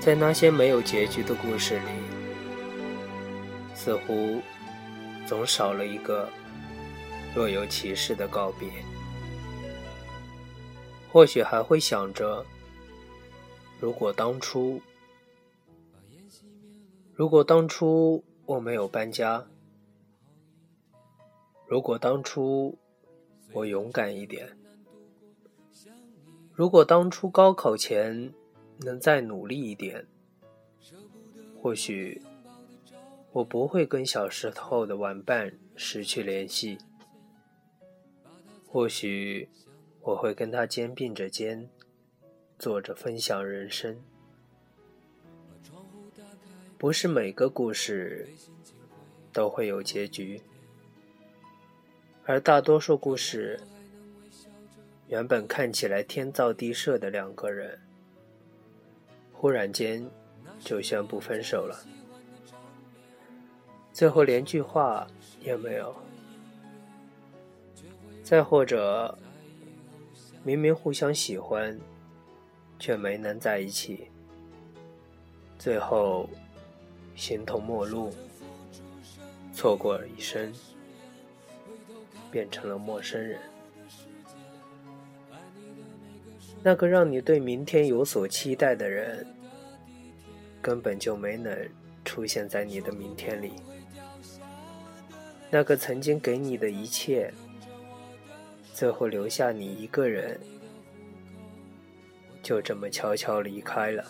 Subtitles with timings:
[0.00, 1.84] 在那些没有结局的故事里，
[3.74, 4.40] 似乎
[5.26, 6.28] 总少了一个
[7.34, 8.68] 若有其事的告别。
[11.10, 12.44] 或许还会想着，
[13.80, 14.82] 如果当初，
[17.14, 19.46] 如果当初我没有搬家，
[21.66, 22.76] 如果当初
[23.52, 24.48] 我勇敢一点，
[26.54, 28.32] 如果当初高考前
[28.78, 30.06] 能再努力一点，
[31.60, 32.22] 或许
[33.32, 36.78] 我不会跟小时候的玩伴失去联系，
[38.68, 39.48] 或许
[40.00, 41.68] 我会跟他肩并着肩，
[42.56, 44.00] 坐着分享人生。
[46.78, 48.28] 不是每个故事
[49.32, 50.40] 都会有结局。
[52.24, 53.60] 而大多数故事，
[55.08, 57.78] 原本看起来天造地设的两个人，
[59.32, 60.08] 忽然间
[60.60, 61.78] 就宣布分手了，
[63.92, 65.06] 最后连句话
[65.40, 65.94] 也没有。
[68.22, 69.16] 再或者，
[70.42, 71.78] 明明互相喜欢，
[72.78, 74.08] 却没能在一起，
[75.58, 76.28] 最后
[77.14, 78.12] 形同陌路，
[79.52, 80.52] 错过了一生。
[82.30, 83.38] 变成了陌生人，
[86.66, 89.26] 那个让你对明天有所期待的人，
[90.62, 91.54] 根本就没能
[92.06, 93.52] 出现在你的明天里。
[95.50, 97.30] 那个曾经给你的一切，
[98.72, 100.40] 最后留下你一个人，
[102.42, 104.02] 就这么悄悄离开了。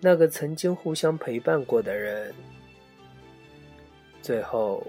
[0.00, 2.32] 那个曾经互相陪伴过的人，
[4.22, 4.86] 最后。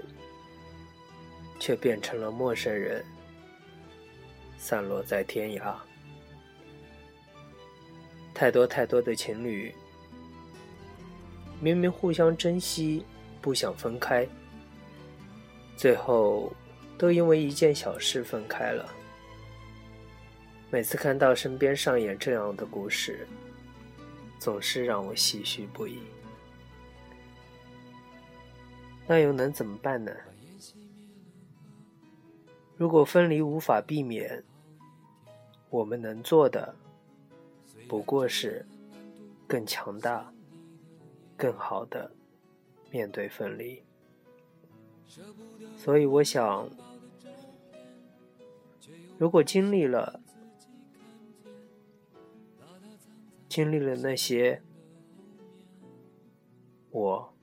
[1.60, 3.02] 却变成了陌生人，
[4.64, 5.76] 散落在天涯。
[8.34, 9.76] 太多太多的情侣，
[11.60, 13.06] 明明互相珍惜，
[13.42, 14.26] 不想分开，
[15.76, 16.50] 最后
[16.98, 18.90] 都因为一件小事分开了。
[20.72, 23.28] 每次看到身边上演这样的故事，
[24.40, 26.00] 总是让我唏嘘不已。
[29.06, 30.14] 那又能怎么办呢？
[32.78, 34.42] 如果分离无法避免，
[35.74, 36.76] 我们能做的
[37.88, 38.64] 不过是
[39.48, 40.32] 更强大、
[41.36, 42.12] 更好的
[42.92, 43.82] 面对分离。
[45.76, 46.70] 所以，我想，
[49.18, 50.22] 如果经历了
[53.50, 54.62] 经历了那些，
[56.92, 57.34] 我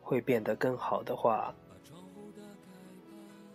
[0.00, 1.54] 会变得更好的话。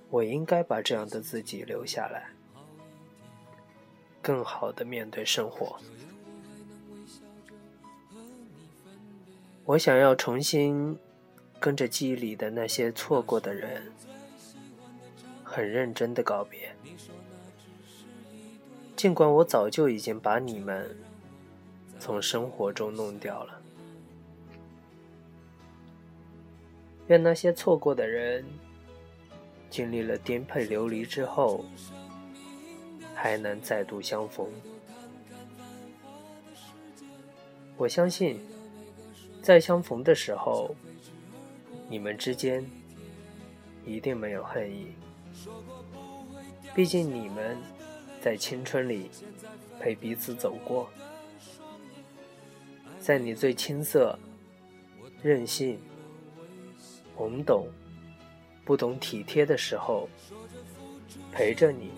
[0.10, 2.30] 我应该把这样的自己留下来，
[4.26, 5.78] 更好的面对生活。
[9.66, 10.98] 我想要重新
[11.60, 13.84] 跟着记忆里的那些错过的人，
[15.44, 16.76] 很认真的告别。
[18.96, 20.98] 尽管我早就已经把你们
[22.00, 23.62] 从生活中弄掉了，
[27.10, 28.44] 愿那些错过的人。
[29.70, 31.64] 经历了颠沛流离之后，
[33.26, 34.48] 还能再度相逢。
[37.76, 38.40] 我相信，
[39.42, 40.76] 在相逢的时候，
[41.90, 42.64] 你们之间
[43.84, 44.94] 一定没有恨意。
[46.76, 47.58] 毕竟你们
[48.22, 49.10] 在青春里
[49.80, 50.88] 陪彼此走过，
[53.00, 54.20] 在你最青涩、
[55.24, 55.80] 任性、
[57.18, 57.68] 懵懂。
[58.64, 60.08] 不懂体贴的时候，
[61.32, 61.90] 陪着你；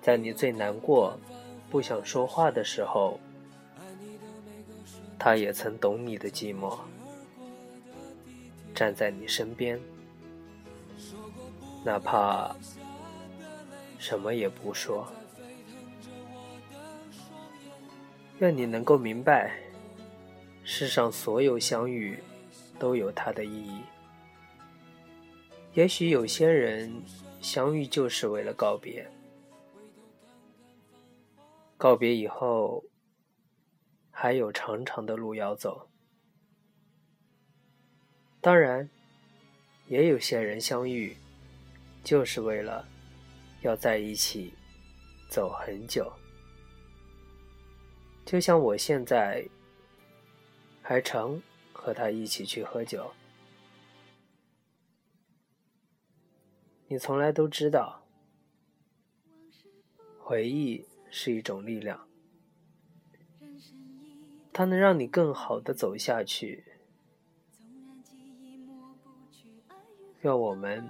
[0.00, 1.18] 在你最难过、
[1.70, 3.20] 不想说话的时候，
[5.18, 6.78] 他也曾懂你的寂寞，
[8.74, 9.78] 站在你身边，
[11.84, 12.54] 哪怕
[13.98, 15.06] 什么也不说。
[18.38, 19.58] 愿你能够明白，
[20.62, 22.22] 世上所有相遇
[22.78, 23.80] 都有它的意义。
[25.74, 27.02] 也许有些人
[27.40, 29.04] 相遇就是为了告别，
[31.78, 32.84] 告别以后
[34.10, 35.88] 还有长长的路要走。
[38.40, 38.90] 当然，
[39.86, 41.16] 也有些人相遇
[42.02, 42.86] 就是为了
[43.62, 44.52] 要在一起
[45.30, 46.12] 走很久。
[48.26, 49.48] 就像我现在
[50.82, 51.40] 还常
[51.72, 53.10] 和他一起去喝酒。
[56.88, 58.02] 你从来都知道，
[60.18, 62.06] 回忆是一种力量，
[64.52, 66.64] 它能让你更好的走下去。
[70.22, 70.88] 愿我们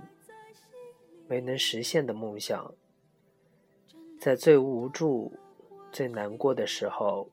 [1.29, 2.75] 没能实现的梦想，
[4.19, 5.35] 在最无助、
[5.93, 7.31] 最难过的时候，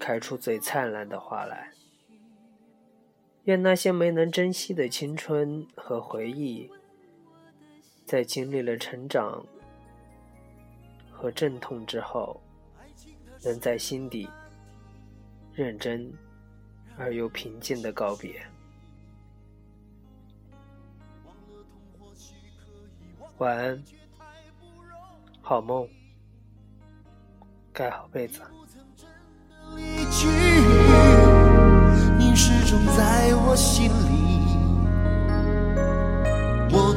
[0.00, 1.72] 开出最灿烂的花来。
[3.44, 6.70] 愿那些没能珍惜的青春和回忆，
[8.04, 9.46] 在经历了成长
[11.20, 12.40] 和阵痛之后，
[13.42, 14.28] 能在心底
[15.52, 16.12] 认真
[16.96, 18.40] 而又平静的告别。
[23.38, 23.84] 晚安，
[25.42, 25.88] 好梦，
[27.72, 28.40] 盖好被子。
[32.16, 34.17] 你始终在我心里，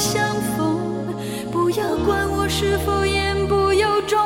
[0.00, 1.14] 相逢，
[1.52, 4.18] 不要管我是否言不由衷。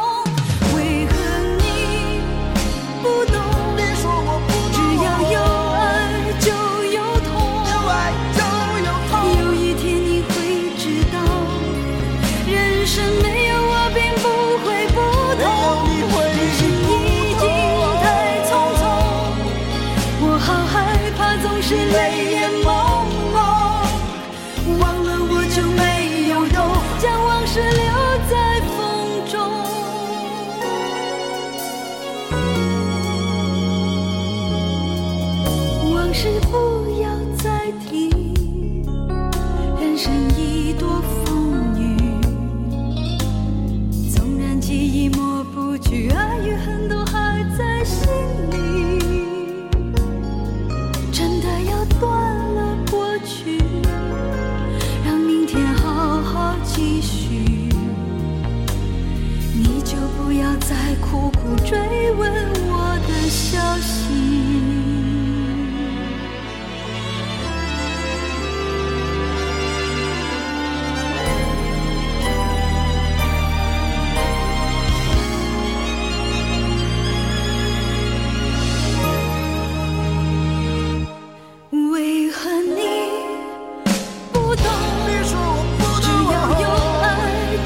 [84.56, 86.66] 别说我不只要有
[87.02, 87.04] 爱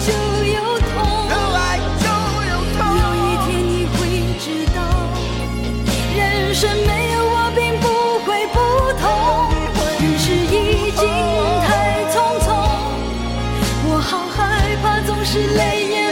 [0.06, 0.08] 就
[0.56, 0.90] 有痛。
[1.29, 2.06] 有爱就
[2.49, 3.99] 有痛有一天你会
[4.40, 4.79] 知道
[6.17, 6.19] 人
[6.55, 7.85] 生没有我并不
[8.25, 8.56] 会不
[9.00, 9.05] 同。
[10.00, 11.02] 人生已经
[11.67, 11.69] 太
[12.11, 12.14] 匆
[12.44, 12.46] 匆
[13.90, 16.07] 我好害怕总是泪眼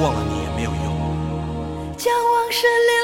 [0.00, 0.86] 忘了你也没有用，
[1.96, 2.97] 将往事留在。